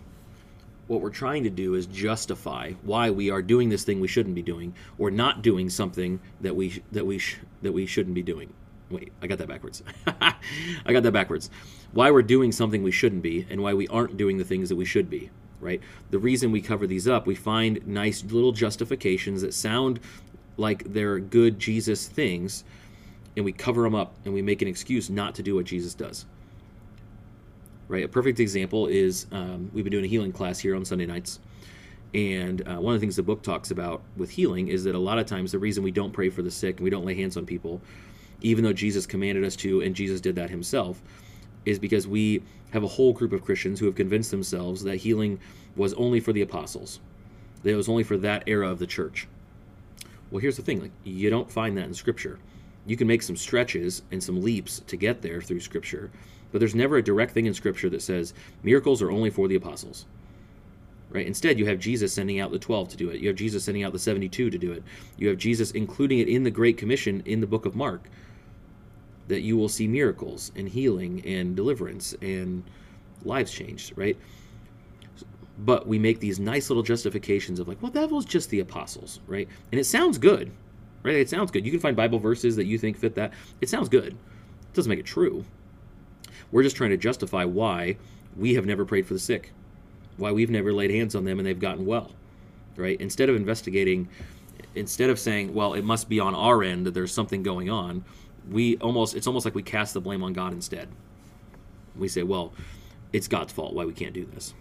what 0.88 1.02
we're 1.02 1.10
trying 1.10 1.44
to 1.44 1.50
do 1.50 1.76
is 1.76 1.86
justify 1.88 2.72
why 2.84 3.10
we 3.10 3.30
are 3.30 3.42
doing 3.42 3.70
this 3.70 3.84
thing 3.84 4.00
we 4.00 4.08
shouldn't 4.08 4.36
be 4.36 4.42
doing 4.42 4.74
or 4.98 5.10
not 5.10 5.42
doing 5.42 5.70
something 5.70 6.20
that 6.42 6.56
we 6.56 6.82
that 6.92 7.06
we 7.06 7.22
that 7.62 7.72
we 7.72 7.86
shouldn't 7.86 8.16
be 8.16 8.24
doing. 8.24 8.54
Wait 8.90 9.12
i 9.22 9.28
got 9.28 9.38
that 9.38 9.48
backwards. 9.48 9.84
I 10.08 10.94
got 10.94 11.04
that 11.04 11.12
backwards. 11.12 11.50
Why 11.94 12.12
we're 12.12 12.22
doing 12.22 12.52
something 12.52 12.84
we 12.84 12.92
shouldn't 12.92 13.24
be 13.24 13.48
and 13.50 13.62
why 13.62 13.74
we 13.74 13.88
aren't 13.88 14.18
doing 14.18 14.38
the 14.38 14.44
things 14.44 14.70
that 14.70 14.76
we 14.76 14.86
should 14.86 15.10
be 15.10 15.30
right? 15.62 15.80
The 16.12 16.20
reason 16.20 16.52
we 16.52 16.62
cover 16.62 16.86
these 16.86 17.08
up 17.08 17.26
we 17.26 17.36
find 17.36 17.88
nice 17.88 18.22
little 18.26 18.52
justifications 18.52 19.42
that 19.42 19.54
sound 19.54 20.02
like 20.58 20.94
they're 20.94 21.20
good 21.20 21.60
jesus 21.60 22.08
things 22.08 22.64
and 23.36 23.44
we 23.44 23.52
cover 23.52 23.84
them 23.84 23.96
up 23.96 24.14
and 24.26 24.34
we 24.34 24.42
make 24.42 24.62
an 24.62 24.68
excuse 24.68 25.10
not 25.10 25.36
to 25.36 25.44
do 25.44 25.56
what 25.56 25.66
jesus 25.66 25.94
does 25.94 26.26
right? 27.94 28.04
A 28.04 28.08
perfect 28.08 28.40
example 28.40 28.88
is 28.88 29.28
um, 29.32 29.70
we've 29.72 29.84
been 29.84 29.92
doing 29.92 30.04
a 30.04 30.08
healing 30.08 30.32
class 30.32 30.58
here 30.58 30.76
on 30.76 30.84
Sunday 30.84 31.06
nights. 31.06 31.40
And 32.16 32.68
uh, 32.68 32.78
one 32.78 32.96
of 32.96 33.00
the 33.00 33.04
things 33.04 33.16
the 33.16 33.24
book 33.24 33.44
talks 33.44 33.70
about 33.70 34.02
with 34.18 34.32
healing 34.32 34.68
is 34.68 34.84
that 34.86 34.96
a 34.96 35.00
lot 35.00 35.20
of 35.20 35.28
times 35.28 35.52
the 35.52 35.60
reason 35.60 35.84
we 35.84 35.92
don't 35.92 36.12
pray 36.12 36.30
for 36.30 36.42
the 36.42 36.50
sick 36.50 36.78
and 36.78 36.84
we 36.84 36.90
don't 36.90 37.06
lay 37.06 37.14
hands 37.14 37.38
on 37.38 37.46
people, 37.46 37.82
even 38.42 38.64
though 38.64 38.74
Jesus 38.74 39.06
commanded 39.06 39.44
us 39.44 39.56
to, 39.58 39.82
and 39.82 39.96
Jesus 39.96 40.20
did 40.22 40.36
that 40.36 40.50
himself, 40.50 41.04
is 41.66 41.78
because 41.78 42.08
we 42.08 42.42
have 42.72 42.84
a 42.84 42.88
whole 42.88 43.14
group 43.14 43.32
of 43.32 43.46
Christians 43.46 43.80
who 43.80 43.86
have 43.86 43.96
convinced 43.96 44.32
themselves 44.32 44.84
that 44.84 44.96
healing 44.96 45.40
was 45.76 45.94
only 45.94 46.20
for 46.20 46.34
the 46.34 46.42
apostles, 46.42 47.00
that 47.62 47.70
it 47.70 47.76
was 47.76 47.90
only 47.90 48.04
for 48.04 48.18
that 48.18 48.44
era 48.48 48.70
of 48.70 48.80
the 48.80 48.88
church. 48.88 49.28
Well, 50.32 50.40
here's 50.42 50.58
the 50.58 50.64
thing 50.64 50.82
like, 50.82 50.92
you 51.04 51.30
don't 51.30 51.52
find 51.52 51.78
that 51.78 51.86
in 51.86 51.94
Scripture. 51.94 52.40
You 52.86 52.98
can 52.98 53.08
make 53.08 53.22
some 53.22 53.38
stretches 53.38 54.02
and 54.12 54.22
some 54.22 54.42
leaps 54.42 54.82
to 54.88 54.98
get 54.98 55.22
there 55.22 55.42
through 55.42 55.62
Scripture, 55.62 56.12
but 56.52 56.60
there's 56.60 56.76
never 56.76 56.98
a 56.98 57.04
direct 57.04 57.32
thing 57.34 57.46
in 57.46 57.54
Scripture 57.54 57.90
that 57.90 58.02
says 58.02 58.34
miracles 58.62 59.02
are 59.02 59.12
only 59.12 59.30
for 59.30 59.48
the 59.48 59.56
apostles. 59.56 60.06
Right? 61.10 61.28
Instead, 61.28 61.60
you 61.60 61.68
have 61.68 61.80
Jesus 61.80 62.12
sending 62.12 62.40
out 62.40 62.52
the 62.52 62.60
12 62.60 62.90
to 62.90 62.98
do 62.98 63.10
it. 63.10 63.22
You 63.22 63.28
have 63.28 63.38
Jesus 63.38 63.64
sending 63.64 63.84
out 63.84 63.94
the 63.94 64.00
72 64.00 64.50
to 64.50 64.58
do 64.58 64.72
it. 64.72 64.84
You 65.18 65.30
have 65.30 65.38
Jesus 65.38 65.72
including 65.72 66.20
it 66.20 66.28
in 66.28 66.44
the 66.44 66.52
Great 66.52 66.78
Commission 66.78 67.22
in 67.26 67.40
the 67.40 67.48
book 67.48 67.66
of 67.66 67.76
Mark 67.76 68.10
that 69.28 69.42
you 69.42 69.56
will 69.56 69.70
see 69.70 69.88
miracles 69.88 70.52
and 70.56 70.68
healing 70.68 71.24
and 71.26 71.56
deliverance 71.56 72.16
and 72.22 72.64
lives 73.24 73.52
changed, 73.52 73.94
right? 73.96 74.18
But 75.60 75.88
we 75.88 76.00
make 76.00 76.20
these 76.20 76.40
nice 76.40 76.70
little 76.70 76.84
justifications 76.84 77.60
of 77.60 77.68
like, 77.68 77.82
well, 77.82 77.92
that 77.92 78.10
was 78.10 78.26
just 78.26 78.50
the 78.50 78.60
apostles, 78.60 79.20
right? 79.28 79.48
And 79.72 79.80
it 79.80 79.86
sounds 79.86 80.18
good, 80.18 80.52
right? 81.04 81.16
It 81.16 81.30
sounds 81.30 81.52
good. 81.52 81.66
You 81.66 81.72
can 81.72 81.80
find 81.80 81.96
Bible 81.96 82.20
verses 82.20 82.56
that 82.56 82.66
you 82.66 82.78
think 82.78 82.98
fit 82.98 83.16
that. 83.16 83.34
It 83.62 83.70
sounds 83.70 83.90
good. 83.90 84.14
It 84.14 84.74
doesn't 84.74 84.90
make 84.90 85.00
it 85.00 85.06
true. 85.06 85.46
We're 86.52 86.64
just 86.64 86.76
trying 86.76 86.92
to 86.92 86.98
justify 86.98 87.46
why 87.46 87.98
we 88.36 88.56
have 88.56 88.66
never 88.66 88.86
prayed 88.86 89.06
for 89.06 89.14
the 89.14 89.20
sick, 89.20 89.52
why 90.18 90.32
we've 90.32 90.50
never 90.50 90.74
laid 90.74 90.92
hands 90.92 91.16
on 91.16 91.26
them 91.26 91.40
and 91.40 91.48
they've 91.48 91.60
gotten 91.60 91.86
well, 91.86 92.12
right? 92.76 93.00
Instead 93.00 93.30
of 93.30 93.36
investigating, 93.36 94.08
instead 94.76 95.10
of 95.10 95.20
saying, 95.20 95.54
well, 95.54 95.74
it 95.74 95.84
must 95.84 96.10
be 96.10 96.20
on 96.20 96.34
our 96.34 96.64
end 96.64 96.86
that 96.86 96.94
there's 96.94 97.12
something 97.12 97.44
going 97.44 97.70
on, 97.70 98.04
we 98.50 98.78
almost, 98.78 99.16
it's 99.16 99.28
almost 99.28 99.46
like 99.46 99.56
we 99.56 99.64
cast 99.64 99.94
the 99.94 100.02
blame 100.02 100.24
on 100.24 100.34
God 100.34 100.54
instead. 100.54 100.90
We 101.96 102.08
say, 102.08 102.24
well, 102.24 102.54
it's 103.12 103.28
God's 103.28 103.54
fault 103.54 103.74
why 103.74 103.86
we 103.86 103.94
can't 103.94 104.14
do 104.14 104.26
this. 104.26 104.54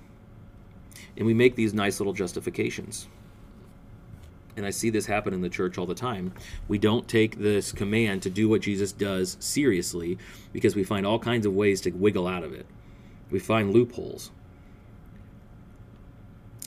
And 1.17 1.27
we 1.27 1.35
make 1.35 1.57
these 1.57 1.75
nice 1.75 2.01
little 2.01 2.13
justifications 2.13 3.09
and 4.57 4.67
I 4.67 4.71
see 4.71 4.91
this 4.91 5.07
happen 5.07 5.33
in 5.33 5.41
the 5.41 5.49
church 5.49 5.79
all 5.79 5.87
the 5.87 5.95
time. 5.95 6.33
We 6.69 6.79
don't 6.79 7.09
take 7.09 7.39
this 7.39 7.73
command 7.73 8.23
to 8.23 8.31
do 8.31 8.49
what 8.49 8.61
Jesus 8.61 8.93
does 8.93 9.37
seriously 9.41 10.19
because 10.53 10.77
we 10.77 10.85
find 10.85 11.07
all 11.07 11.19
kinds 11.19 11.47
of 11.47 11.55
ways 11.55 11.81
to 11.83 11.91
wiggle 11.91 12.27
out 12.27 12.45
of 12.45 12.53
it. 12.53 12.67
We 13.31 13.39
find 13.39 13.73
loopholes. 13.73 14.31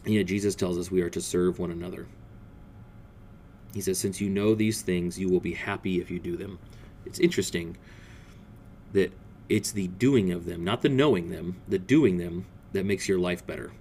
And 0.04 0.14
yet 0.14 0.26
Jesus 0.26 0.56
tells 0.56 0.78
us 0.78 0.90
we 0.90 1.02
are 1.02 1.10
to 1.12 1.22
serve 1.22 1.60
one 1.60 1.72
another. 1.72 2.08
He 3.74 3.82
says, 3.82 4.00
Since 4.00 4.22
you 4.22 4.30
know 4.30 4.56
these 4.56 4.82
things, 4.82 5.20
you 5.20 5.30
will 5.30 5.40
be 5.40 5.54
happy 5.54 6.00
if 6.00 6.10
you 6.10 6.20
do 6.20 6.38
them. 6.38 6.60
It's 7.06 7.20
interesting 7.20 7.78
that 8.94 9.14
it's 9.50 9.72
the 9.72 9.88
doing 9.88 10.32
of 10.32 10.46
them, 10.46 10.64
not 10.64 10.82
the 10.82 10.90
knowing 10.90 11.30
them, 11.30 11.62
the 11.68 11.78
doing 11.78 12.18
them 12.18 12.46
that 12.74 12.86
makes 12.86 13.08
your 13.08 13.20
life 13.20 13.46
better. 13.46 13.72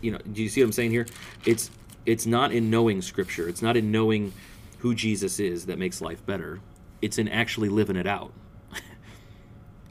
You 0.00 0.12
know, 0.12 0.18
do 0.32 0.42
you 0.42 0.48
see 0.48 0.60
what 0.62 0.66
I'm 0.66 0.72
saying 0.72 0.90
here? 0.92 1.06
It's 1.44 1.70
it's 2.06 2.24
not 2.24 2.52
in 2.52 2.70
knowing 2.70 3.02
scripture. 3.02 3.48
It's 3.48 3.60
not 3.60 3.76
in 3.76 3.90
knowing 3.90 4.32
who 4.78 4.94
jesus 4.94 5.40
is 5.40 5.66
that 5.66 5.78
makes 5.78 6.00
life 6.00 6.24
better. 6.24 6.60
It's 7.02 7.18
in 7.18 7.28
actually 7.28 7.68
living 7.68 7.96
it 7.96 8.06
out. 8.06 8.32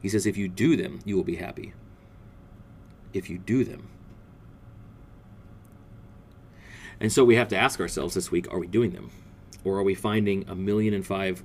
He 0.01 0.09
says 0.09 0.25
if 0.25 0.37
you 0.37 0.47
do 0.47 0.75
them 0.75 0.99
you 1.03 1.15
will 1.15 1.23
be 1.23 1.35
happy. 1.35 1.73
If 3.13 3.29
you 3.29 3.37
do 3.37 3.63
them. 3.63 3.89
And 6.99 7.11
so 7.11 7.25
we 7.25 7.35
have 7.35 7.49
to 7.49 7.57
ask 7.57 7.79
ourselves 7.79 8.15
this 8.15 8.31
week 8.31 8.51
are 8.51 8.59
we 8.59 8.67
doing 8.67 8.91
them? 8.91 9.11
Or 9.63 9.77
are 9.77 9.83
we 9.83 9.95
finding 9.95 10.45
a 10.47 10.55
million 10.55 10.93
and 10.93 11.05
five 11.05 11.43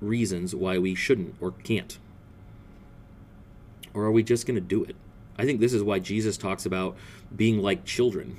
reasons 0.00 0.54
why 0.54 0.78
we 0.78 0.94
shouldn't 0.94 1.34
or 1.40 1.50
can't? 1.50 1.98
Or 3.92 4.04
are 4.04 4.12
we 4.12 4.22
just 4.22 4.46
going 4.46 4.54
to 4.54 4.60
do 4.60 4.84
it? 4.84 4.94
I 5.36 5.44
think 5.44 5.60
this 5.60 5.74
is 5.74 5.82
why 5.82 5.98
jesus 5.98 6.38
talks 6.38 6.64
about 6.64 6.96
being 7.34 7.60
like 7.60 7.84
children 7.84 8.38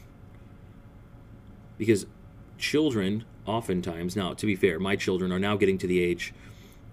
because 1.78 2.06
children 2.58 3.24
oftentimes 3.46 4.16
now 4.16 4.34
to 4.34 4.46
be 4.46 4.56
fair 4.56 4.80
my 4.80 4.96
children 4.96 5.32
are 5.32 5.40
now 5.40 5.56
getting 5.56 5.78
to 5.78 5.88
the 5.88 6.00
age 6.00 6.34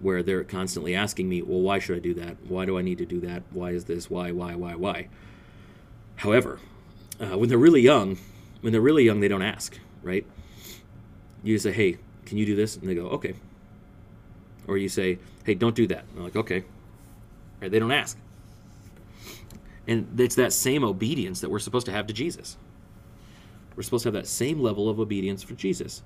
where 0.01 0.23
they're 0.23 0.45
constantly 0.45 0.95
asking 0.95 1.29
me 1.29 1.43
well 1.43 1.61
why 1.61 1.79
should 1.79 1.97
i 1.97 2.01
do 2.01 2.15
that? 2.15 2.37
Why 2.47 2.65
do 2.65 2.79
i 2.79 2.83
need 2.83 2.99
to 2.99 3.07
do 3.07 3.21
that? 3.21 3.43
Why 3.51 3.71
is 3.71 3.85
this? 3.85 4.11
Why 4.11 4.31
why 4.31 4.55
why 4.55 4.75
why? 4.75 5.09
However 6.17 6.61
uh, 7.21 7.39
when 7.39 7.49
they're 7.49 7.59
really 7.59 7.81
young 7.81 8.19
when 8.61 8.73
they're 8.73 8.83
really 8.83 9.05
young 9.05 9.21
they 9.21 9.29
don't 9.29 9.43
ask 9.43 9.79
right? 10.03 10.27
You 11.43 11.59
say 11.59 11.73
hey 11.73 11.99
can 12.27 12.39
you 12.39 12.47
do 12.47 12.57
this? 12.57 12.77
And 12.77 12.89
they 12.89 12.95
go 12.95 13.07
okay. 13.09 13.35
Or 14.67 14.79
you 14.79 14.89
say 14.89 15.19
hey 15.45 15.55
don't 15.55 15.75
do 15.75 15.87
that. 15.89 16.05
And 16.11 16.17
they're 16.17 16.25
like 16.25 16.37
okay. 16.37 16.65
Right, 17.61 17.71
they 17.71 17.79
don't 17.79 17.93
ask. 17.93 18.19
And 19.87 20.19
it's 20.19 20.35
that 20.35 20.53
same 20.53 20.83
obedience 20.83 21.41
that 21.41 21.51
we're 21.51 21.59
supposed 21.59 21.87
to 21.87 21.93
have 21.93 22.07
to 22.07 22.13
jesus 22.13 22.57
we're 23.77 23.83
supposed 23.83 24.03
to 24.05 24.09
have 24.09 24.15
that 24.15 24.27
same 24.27 24.61
level 24.61 24.89
of 24.89 25.01
obedience 25.01 25.43
for 25.43 25.55
Jesus. 25.55 26.03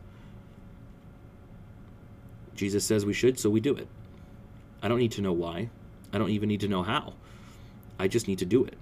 Jesus 2.54 2.84
says 2.84 3.06
we 3.06 3.12
should, 3.12 3.38
so 3.38 3.50
we 3.50 3.60
do 3.60 3.74
it. 3.74 3.86
I 4.82 4.88
don't 4.88 4.98
need 4.98 5.12
to 5.12 5.22
know 5.22 5.32
why. 5.32 5.70
I 6.12 6.18
don't 6.18 6.30
even 6.30 6.48
need 6.48 6.60
to 6.60 6.68
know 6.68 6.82
how. 6.82 7.14
I 7.98 8.08
just 8.08 8.28
need 8.28 8.38
to 8.38 8.46
do 8.46 8.64
it. 8.64 8.76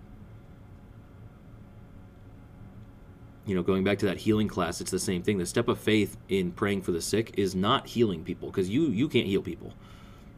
You 3.47 3.55
know, 3.55 3.63
going 3.63 3.85
back 3.85 3.99
to 3.99 4.07
that 4.07 4.19
healing 4.19 4.49
class, 4.49 4.81
it's 4.81 4.91
the 4.91 4.99
same 4.99 5.23
thing. 5.23 5.39
The 5.39 5.47
step 5.47 5.69
of 5.69 5.79
faith 5.79 6.17
in 6.29 6.51
praying 6.51 6.83
for 6.83 6.93
the 6.93 7.01
sick 7.01 7.35
is 7.37 7.55
not 7.55 7.87
healing 7.87 8.25
people 8.25 8.51
because 8.51 8.69
you 8.69 8.89
you 8.89 9.09
can't 9.09 9.27
heal 9.27 9.41
people. 9.41 9.73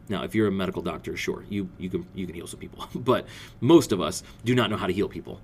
Now, 0.09 0.23
if 0.23 0.35
you're 0.35 0.47
a 0.47 0.51
medical 0.51 0.81
doctor, 0.81 1.17
sure, 1.17 1.43
you 1.49 1.69
you 1.79 1.89
can 1.89 2.05
you 2.13 2.25
can 2.27 2.35
heal 2.35 2.47
some 2.47 2.59
people, 2.59 2.87
but 2.95 3.25
most 3.61 3.91
of 3.91 3.99
us 3.99 4.21
do 4.45 4.53
not 4.53 4.69
know 4.69 4.77
how 4.77 4.87
to 4.87 4.93
heal 4.93 5.09
people. 5.09 5.41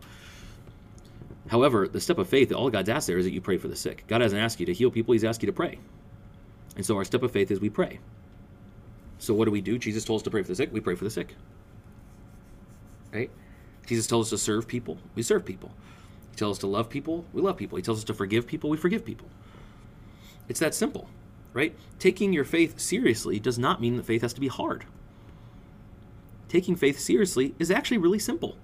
However, 1.47 1.87
the 1.87 2.01
step 2.01 2.17
of 2.17 2.27
faith, 2.27 2.49
that 2.49 2.55
all 2.55 2.69
God's 2.69 2.89
asked 2.89 3.07
there 3.07 3.17
is 3.17 3.25
that 3.25 3.33
you 3.33 3.41
pray 3.41 3.57
for 3.57 3.67
the 3.67 3.75
sick. 3.75 4.03
God 4.07 4.21
hasn't 4.21 4.41
asked 4.41 4.59
you 4.59 4.65
to 4.65 4.73
heal 4.73 4.89
people, 4.89 5.13
He's 5.13 5.23
asked 5.23 5.43
you 5.43 5.47
to 5.47 5.53
pray. 5.53 5.79
And 6.75 6.85
so 6.85 6.95
our 6.97 7.05
step 7.05 7.23
of 7.23 7.31
faith 7.31 7.51
is 7.51 7.59
we 7.59 7.69
pray. 7.69 7.99
So 9.19 9.33
what 9.33 9.45
do 9.45 9.51
we 9.51 9.61
do? 9.61 9.77
Jesus 9.77 10.03
told 10.03 10.19
us 10.19 10.23
to 10.23 10.31
pray 10.31 10.41
for 10.41 10.49
the 10.49 10.55
sick, 10.55 10.73
we 10.73 10.79
pray 10.79 10.95
for 10.95 11.03
the 11.03 11.09
sick. 11.09 11.35
Right? 13.13 13.29
Jesus 13.85 14.07
tells 14.07 14.27
us 14.27 14.39
to 14.39 14.43
serve 14.43 14.67
people, 14.67 14.97
we 15.13 15.23
serve 15.23 15.45
people. 15.45 15.71
He 16.31 16.37
tells 16.37 16.57
us 16.57 16.61
to 16.61 16.67
love 16.67 16.89
people, 16.89 17.25
we 17.31 17.41
love 17.41 17.57
people. 17.57 17.77
He 17.77 17.81
tells 17.81 17.99
us 17.99 18.03
to 18.05 18.13
forgive 18.13 18.47
people, 18.47 18.69
we 18.69 18.77
forgive 18.77 19.05
people. 19.05 19.27
It's 20.49 20.59
that 20.59 20.75
simple, 20.75 21.07
right? 21.53 21.75
Taking 21.97 22.33
your 22.33 22.43
faith 22.43 22.79
seriously 22.79 23.39
does 23.39 23.57
not 23.57 23.81
mean 23.81 23.95
that 23.97 24.05
faith 24.05 24.21
has 24.21 24.33
to 24.33 24.41
be 24.41 24.47
hard. 24.47 24.85
Taking 26.49 26.75
faith 26.75 26.99
seriously 26.99 27.55
is 27.57 27.71
actually 27.71 27.97
really 27.97 28.19
simple. 28.19 28.57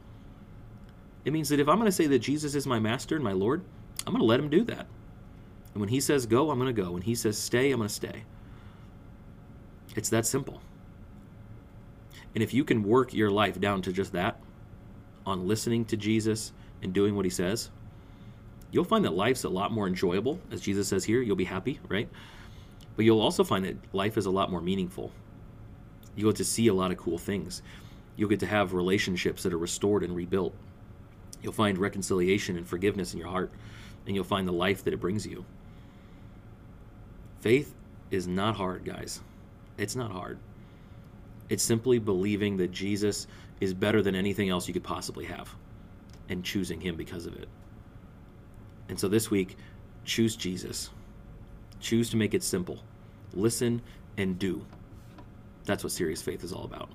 It 1.24 1.34
means 1.34 1.50
that 1.50 1.60
if 1.60 1.68
I'm 1.68 1.78
going 1.78 1.86
to 1.86 1.92
say 1.92 2.08
that 2.08 2.20
Jesus 2.20 2.56
is 2.56 2.66
my 2.66 2.80
master 2.80 3.16
and 3.16 3.24
my 3.24 3.32
Lord, 3.32 3.64
I'm 4.06 4.14
going 4.14 4.22
to 4.22 4.26
let 4.26 4.40
him 4.40 4.50
do 4.50 4.64
that. 4.66 4.88
And 5.74 5.80
when 5.80 5.90
he 5.90 6.00
says 6.00 6.26
go, 6.26 6.50
I'm 6.50 6.60
going 6.60 6.74
to 6.74 6.82
go. 6.82 6.92
When 6.92 7.04
he 7.04 7.16
says 7.16 7.38
stay, 7.38 7.72
I'm 7.72 7.78
going 7.78 7.88
to 7.88 7.94
stay. 7.94 8.24
It's 9.96 10.10
that 10.10 10.26
simple. 10.26 10.62
And 12.34 12.44
if 12.44 12.54
you 12.54 12.64
can 12.64 12.84
work 12.84 13.14
your 13.14 13.30
life 13.30 13.60
down 13.60 13.82
to 13.84 13.92
just 13.92 14.14
that, 14.14 14.40
on 15.26 15.48
listening 15.48 15.86
to 15.86 15.98
Jesus 15.98 16.52
and 16.82 16.94
doing 16.94 17.16
what 17.16 17.26
he 17.26 17.32
says, 17.32 17.70
You'll 18.72 18.86
find 18.86 19.04
that 19.04 19.14
life's 19.14 19.44
a 19.44 19.50
lot 19.50 19.74
more 19.74 19.86
enjoyable, 19.86 20.40
as 20.50 20.62
Jesus 20.62 20.88
says 20.88 21.04
here. 21.04 21.22
You'll 21.22 21.36
be 21.36 21.44
happy, 21.44 21.80
right? 21.90 22.10
But 22.96 23.04
you'll 23.04 23.22
also 23.22 23.44
find 23.44 23.66
that 23.66 23.76
life 23.94 24.18
is 24.18 24.26
a 24.26 24.32
lot 24.32 24.50
more 24.50 24.62
meaningful. 24.62 25.12
You'll 26.16 26.32
get 26.32 26.38
to 26.38 26.46
see 26.46 26.68
a 26.68 26.74
lot 26.74 26.92
of 26.92 26.98
cool 26.98 27.18
things. 27.18 27.62
You'll 28.16 28.30
get 28.30 28.40
to 28.42 28.46
have 28.46 28.74
relationships 28.74 29.44
that 29.44 29.54
are 29.54 29.58
restored 29.58 30.04
and 30.04 30.16
rebuilt. 30.16 30.54
You'll 31.42 31.54
find 31.54 31.78
reconciliation 31.78 32.58
and 32.58 32.68
forgiveness 32.68 33.14
in 33.14 33.20
your 33.20 33.30
heart, 33.30 33.52
and 34.06 34.16
you'll 34.16 34.24
find 34.24 34.48
the 34.48 34.54
life 34.54 34.84
that 34.84 34.94
it 34.94 35.00
brings 35.00 35.26
you. 35.26 35.46
Faith 37.40 37.74
is 38.12 38.28
not 38.28 38.56
hard, 38.56 38.86
guys. 38.86 39.22
It's 39.78 39.96
not 39.96 40.12
hard. 40.12 40.38
It's 41.50 41.64
simply 41.64 42.00
believing 42.00 42.58
that 42.58 42.72
Jesus 42.72 43.28
is 43.60 43.74
better 43.74 44.02
than 44.02 44.16
anything 44.16 44.50
else 44.50 44.68
you 44.68 44.74
could 44.74 44.84
possibly 44.84 45.26
have 45.26 45.54
and 46.30 46.44
choosing 46.44 46.80
Him 46.80 46.96
because 46.96 47.26
of 47.26 47.36
it. 47.36 47.50
And 48.90 49.00
so 49.00 49.08
this 49.08 49.32
week, 49.32 49.58
choose 50.06 50.36
Jesus. 50.36 50.90
Choose 51.80 52.10
to 52.12 52.18
make 52.18 52.34
it 52.34 52.44
simple. 52.44 52.80
Listen 53.34 53.82
and 54.18 54.38
do. 54.38 54.66
That's 55.66 55.84
what 55.84 55.92
serious 55.92 56.22
faith 56.22 56.44
is 56.44 56.54
all 56.54 56.66
about. 56.66 56.90